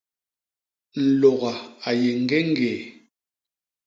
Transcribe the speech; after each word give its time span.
Nlôga 1.05 1.53
a 1.87 1.89
yé 2.01 2.09
ñgéñgéé. 2.23 2.77